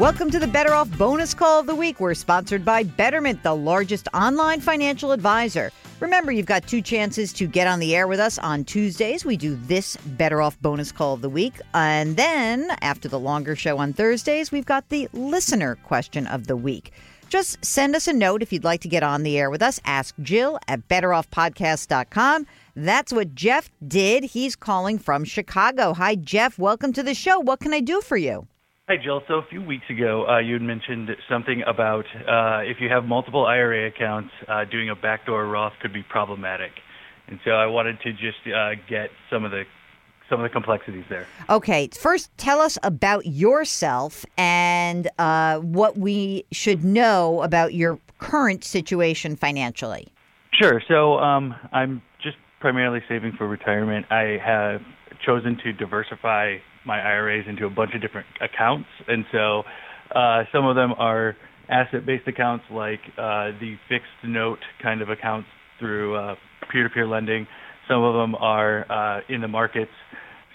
Welcome 0.00 0.30
to 0.30 0.38
the 0.38 0.46
Better 0.46 0.72
Off 0.72 0.88
Bonus 0.96 1.34
Call 1.34 1.60
of 1.60 1.66
the 1.66 1.74
Week. 1.74 2.00
We're 2.00 2.14
sponsored 2.14 2.64
by 2.64 2.84
Betterment, 2.84 3.42
the 3.42 3.54
largest 3.54 4.08
online 4.14 4.62
financial 4.62 5.12
advisor. 5.12 5.70
Remember, 6.00 6.32
you've 6.32 6.46
got 6.46 6.66
two 6.66 6.80
chances 6.80 7.34
to 7.34 7.46
get 7.46 7.66
on 7.66 7.80
the 7.80 7.94
air 7.94 8.08
with 8.08 8.18
us 8.18 8.38
on 8.38 8.64
Tuesdays. 8.64 9.26
We 9.26 9.36
do 9.36 9.56
this 9.56 9.98
Better 9.98 10.40
Off 10.40 10.58
Bonus 10.62 10.90
Call 10.90 11.12
of 11.12 11.20
the 11.20 11.28
Week. 11.28 11.52
And 11.74 12.16
then, 12.16 12.70
after 12.80 13.10
the 13.10 13.18
longer 13.18 13.54
show 13.54 13.76
on 13.76 13.92
Thursdays, 13.92 14.50
we've 14.50 14.64
got 14.64 14.88
the 14.88 15.06
listener 15.12 15.74
question 15.84 16.26
of 16.28 16.46
the 16.46 16.56
week. 16.56 16.92
Just 17.28 17.62
send 17.62 17.94
us 17.94 18.08
a 18.08 18.14
note 18.14 18.40
if 18.40 18.54
you'd 18.54 18.64
like 18.64 18.80
to 18.80 18.88
get 18.88 19.02
on 19.02 19.22
the 19.22 19.38
air 19.38 19.50
with 19.50 19.60
us. 19.60 19.80
Ask 19.84 20.14
Jill 20.22 20.58
at 20.66 20.88
betteroffpodcast.com. 20.88 22.46
That's 22.74 23.12
what 23.12 23.34
Jeff 23.34 23.68
did. 23.86 24.24
He's 24.24 24.56
calling 24.56 24.98
from 24.98 25.26
Chicago. 25.26 25.92
Hi, 25.92 26.14
Jeff. 26.14 26.58
Welcome 26.58 26.94
to 26.94 27.02
the 27.02 27.12
show. 27.12 27.38
What 27.38 27.60
can 27.60 27.74
I 27.74 27.80
do 27.80 28.00
for 28.00 28.16
you? 28.16 28.46
Hi, 28.90 28.96
Jill. 28.96 29.22
So 29.28 29.34
a 29.34 29.46
few 29.48 29.62
weeks 29.62 29.84
ago, 29.88 30.26
uh, 30.28 30.40
you 30.40 30.54
had 30.54 30.62
mentioned 30.62 31.10
something 31.28 31.62
about 31.64 32.06
uh, 32.26 32.62
if 32.64 32.78
you 32.80 32.88
have 32.88 33.04
multiple 33.04 33.46
IRA 33.46 33.86
accounts, 33.86 34.32
uh, 34.48 34.64
doing 34.64 34.90
a 34.90 34.96
backdoor 34.96 35.46
Roth 35.46 35.74
could 35.80 35.92
be 35.92 36.02
problematic. 36.02 36.72
And 37.28 37.38
so 37.44 37.52
I 37.52 37.66
wanted 37.66 38.00
to 38.00 38.12
just 38.12 38.38
uh, 38.52 38.70
get 38.88 39.10
some 39.30 39.44
of 39.44 39.52
the 39.52 39.62
some 40.28 40.40
of 40.40 40.42
the 40.42 40.48
complexities 40.48 41.04
there. 41.08 41.28
Okay, 41.48 41.88
first 41.92 42.36
tell 42.36 42.60
us 42.60 42.78
about 42.82 43.26
yourself 43.26 44.26
and 44.36 45.08
uh, 45.20 45.60
what 45.60 45.96
we 45.96 46.44
should 46.50 46.84
know 46.84 47.42
about 47.42 47.74
your 47.74 48.00
current 48.18 48.64
situation 48.64 49.36
financially. 49.36 50.08
Sure. 50.60 50.82
So 50.88 51.16
um, 51.18 51.54
I'm 51.70 52.02
just 52.20 52.38
primarily 52.58 53.02
saving 53.08 53.34
for 53.38 53.46
retirement. 53.46 54.06
I 54.10 54.38
have 54.44 54.80
chosen 55.24 55.56
to 55.62 55.72
diversify 55.72 56.56
my 56.86 57.00
IRAs 57.00 57.46
into 57.48 57.66
a 57.66 57.70
bunch 57.70 57.94
of 57.94 58.00
different 58.00 58.26
accounts, 58.40 58.88
and 59.06 59.24
so 59.32 59.62
uh, 60.14 60.44
some 60.52 60.66
of 60.66 60.76
them 60.76 60.92
are 60.98 61.36
asset-based 61.68 62.26
accounts, 62.26 62.64
like 62.70 63.00
uh, 63.16 63.52
the 63.60 63.76
fixed 63.88 64.08
note 64.24 64.58
kind 64.82 65.02
of 65.02 65.08
accounts 65.08 65.48
through 65.78 66.16
uh, 66.16 66.34
peer-to-peer 66.70 67.06
lending. 67.06 67.46
Some 67.88 68.02
of 68.02 68.14
them 68.14 68.34
are 68.34 68.90
uh, 68.90 69.20
in 69.28 69.40
the 69.40 69.48
markets. 69.48 69.92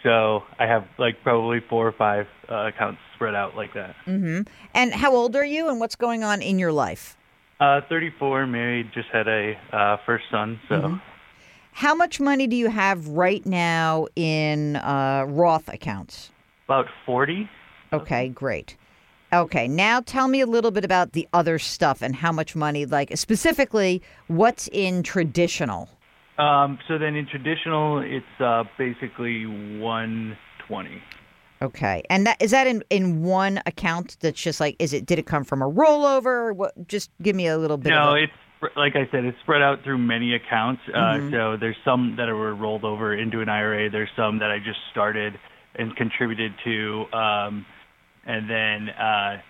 So 0.04 0.44
I 0.60 0.68
have 0.68 0.84
like 1.00 1.24
probably 1.24 1.60
four 1.68 1.88
or 1.88 1.92
five 1.92 2.28
uh, 2.50 2.68
accounts 2.68 3.00
spread 3.16 3.34
out 3.34 3.56
like 3.56 3.74
that. 3.74 3.96
Mm-hmm. 4.06 4.42
And 4.74 4.94
how 4.94 5.16
old 5.16 5.36
are 5.36 5.46
you, 5.46 5.70
and 5.70 5.80
what's 5.80 5.96
going 5.96 6.24
on 6.24 6.42
in 6.42 6.60
your 6.60 6.72
life? 6.72 7.18
Uh, 7.60 7.82
34, 7.90 8.46
married, 8.46 8.92
just 8.94 9.08
had 9.12 9.28
a 9.28 9.54
uh, 9.72 9.98
first 10.06 10.26
son. 10.30 10.60
So. 10.70 10.76
Mm-hmm. 10.76 10.96
How 11.76 11.94
much 11.94 12.22
money 12.22 12.48
do 12.48 12.56
you 12.56 12.70
have 12.70 13.06
right 13.10 13.46
now 13.46 14.08
in 14.16 14.78
uh, 14.78 15.26
Roth 15.28 15.68
accounts? 15.68 16.32
About 16.70 16.86
40. 17.06 17.50
Okay, 17.92 18.30
great. 18.30 18.78
Okay, 19.34 19.68
now 19.68 20.00
tell 20.00 20.30
me 20.30 20.40
a 20.40 20.46
little 20.46 20.72
bit 20.72 20.86
about 20.86 21.12
the 21.12 21.28
other 21.34 21.60
stuff 21.60 22.02
and 22.02 22.16
how 22.16 22.32
much 22.32 22.56
money, 22.56 22.86
like 22.86 23.18
specifically, 23.18 24.02
what's 24.28 24.70
in 24.70 25.04
traditional? 25.04 25.90
Um, 26.38 26.80
so 26.88 26.98
then 26.98 27.18
in 27.18 27.28
traditional, 27.28 28.00
it's 28.00 28.26
uh, 28.40 28.64
basically 28.78 29.46
120. 29.46 31.04
Okay, 31.62 32.04
and 32.10 32.26
that 32.26 32.42
is 32.42 32.52
that 32.52 32.68
in 32.68 32.86
in 32.90 33.22
one 33.22 33.62
account? 33.66 34.16
That's 34.22 34.42
just 34.42 34.62
like, 34.62 34.78
is 34.80 34.94
it? 34.94 35.06
Did 35.06 35.20
it 35.20 35.26
come 35.26 35.44
from 35.44 35.62
a 35.62 35.70
rollover? 35.70 36.56
What? 36.56 36.88
Just 36.88 37.12
give 37.22 37.36
me 37.36 37.48
a 37.48 37.58
little 37.58 37.78
bit. 37.78 37.90
No, 37.90 38.12
a, 38.12 38.24
it's 38.24 38.34
like 38.76 38.96
I 38.96 39.08
said, 39.12 39.26
it's 39.26 39.38
spread 39.42 39.62
out 39.62 39.84
through 39.84 39.98
many 39.98 40.36
accounts. 40.36 40.82
Uh, 40.94 41.30
so 41.32 41.58
there's 41.58 41.78
some 41.84 42.16
that 42.18 42.28
were 42.28 42.56
rolled 42.56 42.84
over 42.84 43.16
into 43.16 43.42
an 43.42 43.50
IRA. 43.50 43.90
There's 43.90 44.10
some 44.16 44.40
that 44.40 44.52
I 44.52 44.60
just 44.60 44.80
started 44.92 45.40
and 45.76 45.96
contributed 45.96 46.54
to, 46.64 47.06
um, 47.14 47.66
and 48.26 48.50
then 48.50 48.90
uh, 48.90 49.42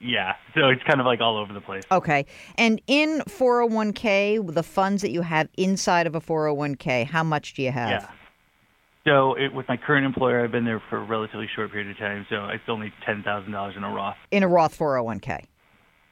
yeah. 0.00 0.34
So 0.54 0.68
it's 0.68 0.82
kind 0.84 1.00
of 1.00 1.06
like 1.06 1.20
all 1.20 1.38
over 1.38 1.52
the 1.52 1.60
place. 1.60 1.82
Okay, 1.90 2.26
and 2.56 2.80
in 2.86 3.20
401k, 3.28 4.52
the 4.54 4.62
funds 4.62 5.02
that 5.02 5.10
you 5.10 5.22
have 5.22 5.48
inside 5.56 6.06
of 6.06 6.14
a 6.14 6.20
401k, 6.20 7.06
how 7.06 7.22
much 7.22 7.54
do 7.54 7.62
you 7.62 7.72
have? 7.72 7.90
Yeah. 7.90 8.10
So 9.04 9.34
it, 9.34 9.52
with 9.52 9.66
my 9.68 9.76
current 9.76 10.06
employer, 10.06 10.44
I've 10.44 10.52
been 10.52 10.64
there 10.64 10.82
for 10.88 10.98
a 10.98 11.04
relatively 11.04 11.48
short 11.54 11.72
period 11.72 11.90
of 11.90 11.98
time. 11.98 12.26
So 12.30 12.46
it's 12.46 12.62
only 12.68 12.92
ten 13.04 13.22
thousand 13.22 13.52
dollars 13.52 13.74
in 13.76 13.82
a 13.82 13.90
Roth. 13.90 14.16
In 14.30 14.42
a 14.42 14.48
Roth 14.48 14.78
401k. 14.78 15.44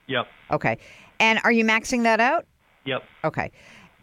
Yep. 0.09 0.27
Okay, 0.51 0.79
and 1.21 1.39
are 1.45 1.53
you 1.53 1.65
maxing 1.65 2.03
that 2.03 2.21
out? 2.21 2.47
Yep. 2.85 3.03
Okay. 3.25 3.51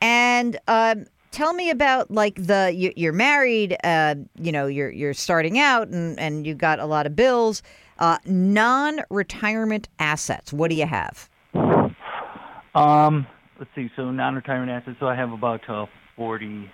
And 0.01 0.59
um, 0.67 1.05
tell 1.31 1.53
me 1.53 1.69
about 1.69 2.11
like 2.11 2.35
the 2.35 2.71
you, 2.73 2.93
you're 2.95 3.13
married, 3.13 3.77
uh, 3.83 4.15
you 4.35 4.51
know, 4.51 4.67
you're 4.67 4.91
you're 4.91 5.13
starting 5.13 5.59
out, 5.59 5.87
and 5.87 6.19
and 6.19 6.45
you've 6.45 6.57
got 6.57 6.79
a 6.79 6.85
lot 6.85 7.05
of 7.05 7.15
bills. 7.15 7.63
Uh, 7.99 8.17
non-retirement 8.25 9.89
assets. 9.97 10.53
What 10.53 10.69
do 10.69 10.75
you 10.75 10.85
have? 10.85 11.29
Um, 12.75 13.25
let's 13.57 13.71
see. 13.73 13.89
So 13.95 14.11
non-retirement 14.11 14.69
assets. 14.69 14.97
So 14.99 15.07
I 15.07 15.15
have 15.15 15.31
about 15.31 15.67
uh, 15.67 15.87
40, 16.15 16.69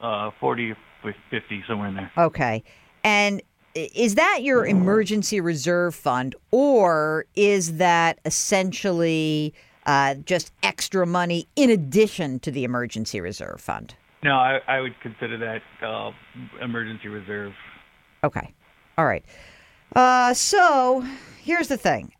uh, 0.00 0.30
40 0.38 0.70
or 1.02 1.14
50 1.30 1.64
somewhere 1.66 1.88
in 1.88 1.94
there. 1.96 2.12
Okay. 2.16 2.62
And 3.02 3.42
is 3.74 4.14
that 4.14 4.42
your 4.42 4.66
emergency 4.66 5.40
reserve 5.40 5.94
fund, 5.94 6.34
or 6.50 7.26
is 7.34 7.78
that 7.78 8.18
essentially 8.24 9.52
uh, 9.88 10.14
just 10.14 10.52
extra 10.62 11.06
money 11.06 11.48
in 11.56 11.70
addition 11.70 12.38
to 12.40 12.50
the 12.50 12.62
emergency 12.62 13.20
reserve 13.22 13.58
fund? 13.58 13.94
No, 14.22 14.32
I, 14.32 14.60
I 14.68 14.80
would 14.80 15.00
consider 15.00 15.38
that 15.38 15.62
uh, 15.84 16.10
emergency 16.62 17.08
reserve. 17.08 17.52
Okay. 18.22 18.52
All 18.98 19.06
right. 19.06 19.24
Uh, 19.96 20.34
so 20.34 21.04
here's 21.42 21.68
the 21.68 21.78
thing. 21.78 22.12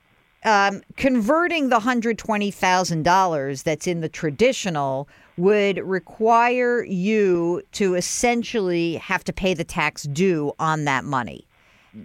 Um, 0.44 0.80
converting 0.96 1.68
the 1.68 1.80
$120,000 1.80 3.62
that's 3.64 3.86
in 3.86 4.00
the 4.00 4.08
traditional 4.08 5.08
would 5.36 5.78
require 5.78 6.82
you 6.84 7.62
to 7.72 7.96
essentially 7.96 8.96
have 8.96 9.24
to 9.24 9.32
pay 9.32 9.52
the 9.52 9.64
tax 9.64 10.04
due 10.04 10.52
on 10.58 10.84
that 10.84 11.04
money. 11.04 11.47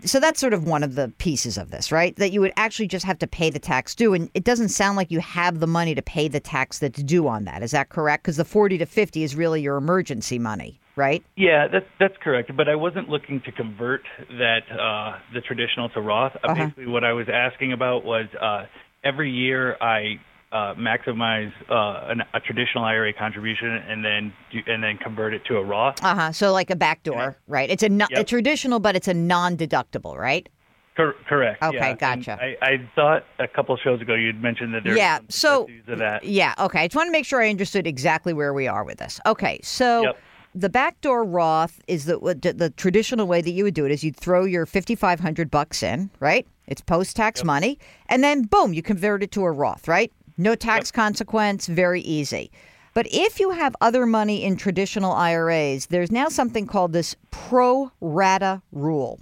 So 0.06 0.20
that's 0.20 0.40
sort 0.40 0.54
of 0.54 0.66
one 0.66 0.84
of 0.84 0.96
the 0.96 1.12
pieces 1.18 1.58
of 1.58 1.72
this, 1.72 1.92
right? 1.92 2.16
That 2.16 2.32
you 2.32 2.42
would 2.42 2.54
actually 2.58 2.88
just 2.88 3.06
have 3.06 3.20
to 3.20 3.28
pay 3.28 3.50
the 3.50 3.60
tax 3.60 3.96
due. 3.96 4.14
And 4.14 4.30
it 4.34 4.44
doesn't 4.44 4.70
sound 4.70 4.98
like 4.98 5.12
you 5.12 5.20
have 5.20 5.60
the 5.60 5.68
money 5.68 5.94
to 5.96 6.02
pay 6.02 6.28
the 6.28 6.40
tax 6.40 6.80
that's 6.80 7.02
due 7.04 7.28
on 7.28 7.46
that. 7.46 7.64
Is 7.64 7.72
that 7.72 7.90
correct? 7.90 8.24
Because 8.24 8.38
the 8.38 8.46
40 8.46 8.78
to 8.80 8.86
50 8.86 9.24
is 9.24 9.36
really 9.36 9.62
your 9.62 9.78
emergency 9.78 10.40
money, 10.40 10.80
right? 10.96 11.24
Yeah, 11.36 11.68
that's 11.68 11.86
that's 12.00 12.16
correct. 12.22 12.56
But 12.56 12.70
I 12.70 12.76
wasn't 12.76 13.10
looking 13.10 13.42
to 13.42 13.52
convert 13.52 14.02
that 14.30 14.62
uh, 14.72 15.20
the 15.34 15.42
traditional 15.42 15.90
to 15.90 16.02
Roth. 16.02 16.34
Uh, 16.36 16.48
Uh-huh. 16.48 16.66
Basically, 16.66 16.88
what 16.88 17.04
I 17.04 17.14
was 17.14 17.28
asking 17.32 17.74
about 17.74 18.06
was 18.06 18.28
uh, 18.40 18.66
every 19.04 19.32
year 19.32 19.76
I 19.82 20.20
uh, 20.54 20.76
maximize 20.76 21.52
uh, 21.70 22.12
an, 22.12 22.22
a 22.34 22.40
traditional 22.40 22.84
IRA 22.86 23.12
contribution 23.12 23.68
and 23.70 24.06
then 24.06 24.32
do, 24.52 24.60
and 24.68 24.84
then 24.84 24.98
convert 24.98 25.34
it 25.34 25.44
to 25.46 25.58
a 25.58 25.64
Roth. 25.64 26.02
Uh 26.04 26.14
huh. 26.16 26.32
So 26.32 26.54
like 26.54 26.70
a 26.70 26.76
backdoor, 26.76 27.36
right? 27.48 27.70
It's 27.70 27.84
a, 27.84 27.90
no- 27.90 28.08
a 28.16 28.24
traditional, 28.24 28.80
but 28.80 28.96
it's 28.96 29.08
a 29.08 29.14
non-deductible, 29.14 30.16
right? 30.16 30.48
Cor- 30.96 31.16
correct. 31.28 31.64
Okay, 31.64 31.76
yeah. 31.78 31.94
Gotcha. 31.96 32.38
I, 32.40 32.56
I 32.62 32.90
thought 32.96 33.26
a 33.40 33.48
couple 33.48 33.76
shows 33.78 34.00
ago 34.00 34.14
you'd 34.14 34.42
mentioned 34.44 34.76
that 34.76 34.84
there's 34.84 34.96
Yeah, 34.96 35.20
so- 35.28 35.68
of 35.88 35.98
that. 35.98 36.24
Yeah. 36.24 36.54
Okay. 36.60 36.82
I 36.82 36.88
just 36.88 36.96
want 36.96 37.08
to 37.08 37.12
make 37.12 37.26
sure 37.26 37.42
I 37.42 37.50
understood 37.50 37.88
exactly 37.88 38.32
where 38.32 38.54
we 38.54 38.68
are 38.68 38.84
with 38.84 39.00
this. 39.00 39.20
Okay. 39.26 39.60
So. 39.64 40.04
Yep. 40.04 40.20
The 40.56 40.70
backdoor 40.70 41.24
Roth 41.24 41.82
is 41.88 42.06
the, 42.06 42.20
the 42.20 42.54
the 42.54 42.70
traditional 42.70 43.26
way 43.26 43.42
that 43.42 43.50
you 43.50 43.64
would 43.64 43.74
do 43.74 43.86
it 43.88 43.92
is 43.92 44.04
you'd 44.04 44.16
throw 44.16 44.46
your 44.46 44.68
fifty 44.68 44.94
five 44.94 45.20
hundred 45.20 45.50
bucks 45.50 45.82
in, 45.82 46.12
right? 46.20 46.46
It's 46.68 46.80
post 46.80 47.16
tax 47.16 47.44
money, 47.44 47.80
and 48.06 48.24
then 48.24 48.44
boom, 48.44 48.72
you 48.72 48.84
convert 48.84 49.24
it 49.24 49.32
to 49.32 49.46
a 49.46 49.52
Roth, 49.52 49.88
right? 49.88 50.12
No 50.38 50.56
tax 50.56 50.92
consequence, 50.92 51.68
very 51.68 52.02
easy. 52.02 52.52
But 52.94 53.08
if 53.12 53.40
you 53.40 53.52
have 53.52 53.76
other 53.82 54.06
money 54.06 54.44
in 54.44 54.56
traditional 54.56 55.14
IRAs, 55.14 55.88
there's 55.88 56.12
now 56.12 56.30
something 56.30 56.68
called 56.68 56.94
this 56.94 57.16
pro 57.32 57.92
rata 58.02 58.62
rule. 58.72 59.20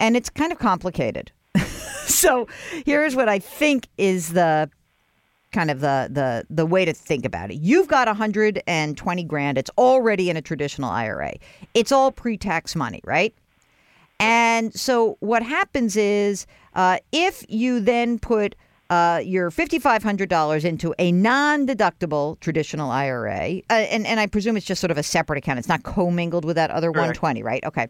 And 0.00 0.16
it's 0.16 0.30
kind 0.30 0.52
of 0.52 0.58
complicated. 0.58 1.32
so 2.06 2.48
here's 2.84 3.14
what 3.14 3.28
I 3.28 3.38
think 3.38 3.88
is 3.98 4.32
the 4.32 4.70
kind 5.52 5.70
of 5.70 5.80
the 5.80 6.08
the 6.10 6.44
the 6.50 6.66
way 6.66 6.84
to 6.84 6.92
think 6.92 7.24
about 7.24 7.50
it. 7.50 7.56
You've 7.56 7.88
got 7.88 8.06
120 8.06 9.24
grand. 9.24 9.58
It's 9.58 9.70
already 9.78 10.28
in 10.30 10.36
a 10.36 10.42
traditional 10.42 10.90
IRA. 10.90 11.34
It's 11.74 11.92
all 11.92 12.12
pre-tax 12.12 12.76
money, 12.76 13.00
right? 13.04 13.34
And 14.20 14.74
so 14.74 15.16
what 15.20 15.42
happens 15.42 15.96
is 15.96 16.46
uh, 16.74 16.98
if 17.12 17.44
you 17.48 17.80
then 17.80 18.18
put 18.18 18.56
uh, 18.90 19.20
your 19.24 19.50
$5,500 19.50 20.64
into 20.64 20.94
a 20.98 21.12
non 21.12 21.66
deductible 21.66 22.40
traditional 22.40 22.90
IRA, 22.90 23.60
uh, 23.70 23.72
and, 23.72 24.06
and 24.06 24.18
I 24.18 24.26
presume 24.26 24.56
it's 24.56 24.66
just 24.66 24.80
sort 24.80 24.90
of 24.90 24.98
a 24.98 25.02
separate 25.02 25.38
account, 25.38 25.58
it's 25.58 25.68
not 25.68 25.82
commingled 25.82 26.44
with 26.44 26.56
that 26.56 26.70
other 26.70 26.88
Correct. 26.88 27.20
120, 27.20 27.42
right? 27.42 27.64
Okay. 27.64 27.88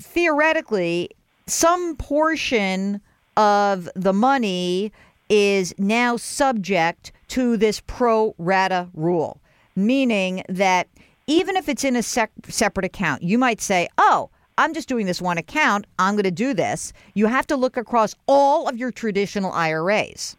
Theoretically, 0.00 1.10
some 1.46 1.96
portion 1.96 3.00
of 3.36 3.88
the 3.94 4.12
money 4.12 4.92
is 5.28 5.74
now 5.78 6.16
subject 6.16 7.12
to 7.28 7.56
this 7.56 7.80
pro 7.86 8.34
rata 8.38 8.88
rule, 8.94 9.40
meaning 9.76 10.42
that 10.48 10.88
even 11.26 11.56
if 11.56 11.68
it's 11.68 11.84
in 11.84 11.96
a 11.96 12.02
sec- 12.02 12.32
separate 12.48 12.84
account, 12.84 13.22
you 13.22 13.38
might 13.38 13.60
say, 13.60 13.88
oh, 13.98 14.30
I'm 14.58 14.74
just 14.74 14.88
doing 14.88 15.06
this 15.06 15.22
one 15.22 15.38
account. 15.38 15.86
I'm 15.98 16.14
going 16.14 16.24
to 16.24 16.30
do 16.30 16.54
this. 16.54 16.92
You 17.14 17.26
have 17.26 17.46
to 17.48 17.56
look 17.56 17.76
across 17.76 18.14
all 18.26 18.68
of 18.68 18.76
your 18.76 18.90
traditional 18.90 19.52
IRAs. 19.52 20.36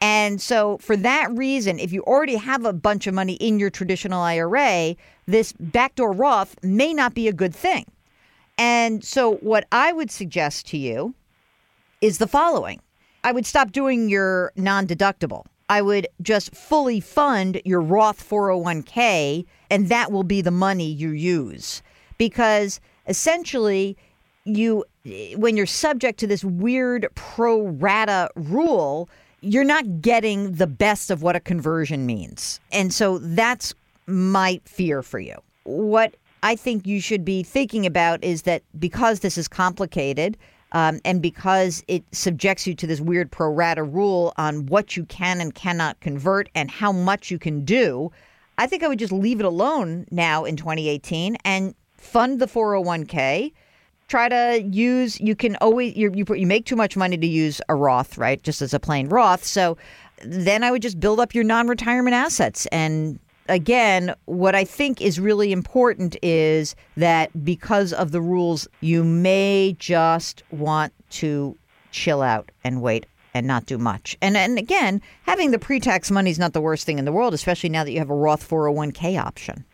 And 0.00 0.40
so, 0.40 0.78
for 0.78 0.96
that 0.98 1.30
reason, 1.32 1.78
if 1.78 1.92
you 1.92 2.02
already 2.02 2.36
have 2.36 2.64
a 2.64 2.72
bunch 2.72 3.06
of 3.06 3.14
money 3.14 3.34
in 3.34 3.58
your 3.58 3.70
traditional 3.70 4.20
IRA, 4.20 4.96
this 5.26 5.54
backdoor 5.58 6.12
Roth 6.12 6.62
may 6.62 6.92
not 6.92 7.14
be 7.14 7.26
a 7.26 7.32
good 7.32 7.54
thing. 7.54 7.86
And 8.58 9.02
so, 9.02 9.36
what 9.36 9.66
I 9.72 9.92
would 9.92 10.10
suggest 10.10 10.66
to 10.68 10.76
you 10.76 11.14
is 12.00 12.18
the 12.18 12.26
following 12.26 12.80
I 13.24 13.32
would 13.32 13.46
stop 13.46 13.72
doing 13.72 14.10
your 14.10 14.52
non 14.56 14.86
deductible. 14.86 15.46
I 15.70 15.80
would 15.80 16.06
just 16.20 16.54
fully 16.54 17.00
fund 17.00 17.62
your 17.64 17.80
Roth 17.80 18.28
401k, 18.28 19.46
and 19.70 19.88
that 19.88 20.12
will 20.12 20.22
be 20.22 20.42
the 20.42 20.50
money 20.50 20.90
you 20.90 21.10
use. 21.10 21.82
Because 22.18 22.80
essentially, 23.06 23.96
you, 24.44 24.84
when 25.36 25.56
you're 25.56 25.66
subject 25.66 26.18
to 26.20 26.26
this 26.26 26.44
weird 26.44 27.08
pro 27.14 27.68
rata 27.68 28.30
rule, 28.34 29.08
you're 29.40 29.64
not 29.64 30.00
getting 30.00 30.52
the 30.52 30.66
best 30.66 31.10
of 31.10 31.22
what 31.22 31.36
a 31.36 31.40
conversion 31.40 32.06
means. 32.06 32.60
And 32.72 32.92
so 32.92 33.18
that's 33.18 33.74
my 34.06 34.60
fear 34.64 35.02
for 35.02 35.18
you. 35.18 35.36
What 35.64 36.14
I 36.42 36.56
think 36.56 36.86
you 36.86 37.00
should 37.00 37.24
be 37.24 37.42
thinking 37.42 37.86
about 37.86 38.22
is 38.22 38.42
that 38.42 38.62
because 38.78 39.20
this 39.20 39.38
is 39.38 39.48
complicated, 39.48 40.36
um, 40.72 41.00
and 41.04 41.22
because 41.22 41.84
it 41.86 42.02
subjects 42.12 42.66
you 42.66 42.74
to 42.74 42.86
this 42.86 43.00
weird 43.00 43.30
pro 43.30 43.48
rata 43.48 43.82
rule 43.82 44.34
on 44.36 44.66
what 44.66 44.96
you 44.96 45.04
can 45.04 45.40
and 45.40 45.54
cannot 45.54 45.98
convert 46.00 46.48
and 46.54 46.70
how 46.70 46.90
much 46.90 47.30
you 47.30 47.38
can 47.38 47.64
do, 47.64 48.10
I 48.58 48.66
think 48.66 48.82
I 48.82 48.88
would 48.88 48.98
just 48.98 49.12
leave 49.12 49.40
it 49.40 49.46
alone 49.46 50.06
now 50.10 50.44
in 50.44 50.56
2018 50.56 51.36
and 51.44 51.74
fund 52.04 52.40
the 52.40 52.46
401k. 52.46 53.52
Try 54.06 54.28
to 54.28 54.62
use. 54.62 55.20
You 55.20 55.34
can 55.34 55.56
always 55.56 55.96
you 55.96 56.12
you, 56.14 56.26
you 56.34 56.46
make 56.46 56.66
too 56.66 56.76
much 56.76 56.96
money 56.96 57.16
to 57.16 57.26
use 57.26 57.60
a 57.68 57.74
Roth, 57.74 58.18
right? 58.18 58.42
Just 58.42 58.60
as 58.62 58.74
a 58.74 58.80
plain 58.80 59.08
Roth. 59.08 59.44
So 59.44 59.76
then 60.22 60.62
I 60.62 60.70
would 60.70 60.82
just 60.82 61.00
build 61.00 61.20
up 61.20 61.34
your 61.34 61.44
non-retirement 61.44 62.14
assets 62.14 62.66
and 62.66 63.18
again, 63.48 64.14
what 64.24 64.54
I 64.54 64.64
think 64.64 65.00
is 65.00 65.20
really 65.20 65.52
important 65.52 66.16
is 66.22 66.74
that 66.96 67.44
because 67.44 67.92
of 67.92 68.12
the 68.12 68.20
rules, 68.20 68.66
you 68.80 69.04
may 69.04 69.76
just 69.78 70.42
want 70.50 70.92
to 71.10 71.56
chill 71.90 72.22
out 72.22 72.50
and 72.64 72.82
wait 72.82 73.06
and 73.34 73.46
not 73.46 73.66
do 73.66 73.78
much. 73.78 74.16
And 74.22 74.36
and 74.36 74.58
again, 74.58 75.02
having 75.24 75.50
the 75.50 75.58
pre-tax 75.58 76.10
money 76.10 76.30
is 76.30 76.38
not 76.38 76.52
the 76.52 76.60
worst 76.60 76.86
thing 76.86 76.98
in 76.98 77.04
the 77.04 77.12
world, 77.12 77.34
especially 77.34 77.68
now 77.68 77.84
that 77.84 77.90
you 77.90 77.98
have 77.98 78.10
a 78.10 78.14
Roth 78.14 78.48
401k 78.48 79.20
option. 79.20 79.64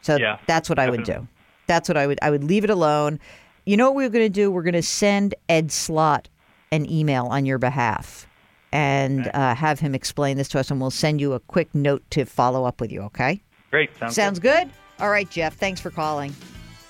So 0.00 0.16
yeah, 0.16 0.38
that's 0.46 0.68
what 0.68 0.76
definitely. 0.76 1.12
I 1.12 1.16
would 1.16 1.26
do. 1.26 1.28
That's 1.66 1.88
what 1.88 1.96
I 1.96 2.06
would 2.06 2.18
I 2.22 2.30
would 2.30 2.44
leave 2.44 2.64
it 2.64 2.70
alone. 2.70 3.18
You 3.64 3.76
know 3.76 3.86
what 3.86 3.96
we're 3.96 4.10
going 4.10 4.26
to 4.26 4.28
do? 4.28 4.50
We're 4.50 4.62
going 4.62 4.74
to 4.74 4.82
send 4.82 5.34
Ed 5.48 5.72
Slott 5.72 6.28
an 6.70 6.90
email 6.90 7.26
on 7.26 7.46
your 7.46 7.58
behalf 7.58 8.26
and 8.72 9.30
uh, 9.32 9.54
have 9.54 9.78
him 9.78 9.94
explain 9.94 10.36
this 10.36 10.48
to 10.48 10.58
us, 10.58 10.70
and 10.70 10.80
we'll 10.80 10.90
send 10.90 11.20
you 11.20 11.32
a 11.32 11.40
quick 11.40 11.72
note 11.74 12.02
to 12.10 12.24
follow 12.24 12.64
up 12.64 12.80
with 12.80 12.90
you, 12.90 13.02
okay? 13.02 13.40
Great. 13.70 13.96
Sounds, 13.98 14.14
Sounds 14.16 14.38
good. 14.40 14.68
All 14.98 15.10
right, 15.10 15.30
Jeff, 15.30 15.54
thanks 15.54 15.80
for 15.80 15.90
calling. 15.90 16.34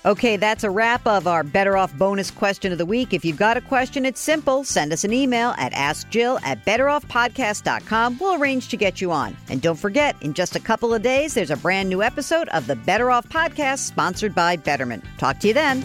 Okay, 0.05 0.37
that's 0.37 0.63
a 0.63 0.69
wrap 0.69 1.07
of 1.07 1.25
our 1.25 1.43
Better 1.43 1.75
Off 1.75 1.91
bonus 1.97 2.29
question 2.29 2.71
of 2.71 2.77
the 2.77 2.85
week. 2.85 3.11
If 3.11 3.25
you've 3.25 3.37
got 3.37 3.57
a 3.57 3.61
question, 3.61 4.05
it's 4.05 4.21
simple. 4.21 4.63
Send 4.63 4.93
us 4.93 5.03
an 5.03 5.11
email 5.11 5.55
at 5.57 5.73
AskJill 5.73 6.43
at 6.43 6.63
BetterOffPodcast.com. 6.63 8.19
We'll 8.19 8.39
arrange 8.39 8.67
to 8.67 8.77
get 8.77 9.01
you 9.01 9.11
on. 9.11 9.35
And 9.49 9.63
don't 9.63 9.79
forget, 9.79 10.15
in 10.21 10.35
just 10.35 10.55
a 10.55 10.59
couple 10.59 10.93
of 10.93 11.01
days, 11.01 11.33
there's 11.33 11.49
a 11.49 11.57
brand 11.57 11.89
new 11.89 12.03
episode 12.03 12.49
of 12.49 12.67
the 12.67 12.75
Better 12.75 13.09
Off 13.09 13.27
Podcast 13.29 13.79
sponsored 13.79 14.35
by 14.35 14.57
Betterment. 14.57 15.03
Talk 15.17 15.39
to 15.39 15.47
you 15.47 15.55
then. 15.55 15.83